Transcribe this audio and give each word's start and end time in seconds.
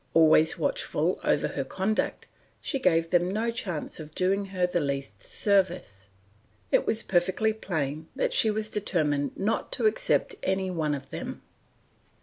Always 0.15 0.57
watchful 0.57 1.19
over 1.23 1.49
her 1.49 1.63
conduct, 1.63 2.25
she 2.59 2.79
gave 2.79 3.11
them 3.11 3.29
no 3.29 3.51
chance 3.51 3.99
of 3.99 4.15
doing 4.15 4.45
her 4.45 4.65
the 4.65 4.79
least 4.79 5.21
service; 5.21 6.09
it 6.71 6.87
was 6.87 7.03
perfectly 7.03 7.53
plain 7.53 8.07
that 8.15 8.33
she 8.33 8.49
was 8.49 8.67
determined 8.67 9.37
not 9.37 9.71
to 9.73 9.85
accept 9.85 10.33
any 10.41 10.71
one 10.71 10.95
of 10.95 11.11
them. 11.11 11.43